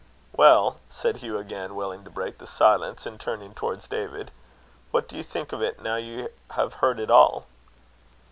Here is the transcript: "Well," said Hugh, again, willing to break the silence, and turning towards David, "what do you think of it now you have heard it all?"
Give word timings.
"Well," 0.35 0.79
said 0.89 1.17
Hugh, 1.17 1.37
again, 1.37 1.75
willing 1.75 2.03
to 2.05 2.09
break 2.09 2.39
the 2.39 2.47
silence, 2.47 3.05
and 3.05 3.19
turning 3.19 3.53
towards 3.53 3.87
David, 3.87 4.31
"what 4.89 5.07
do 5.07 5.15
you 5.15 5.21
think 5.21 5.53
of 5.53 5.61
it 5.61 5.79
now 5.83 5.97
you 5.97 6.29
have 6.49 6.73
heard 6.81 6.99
it 6.99 7.11
all?" 7.11 7.45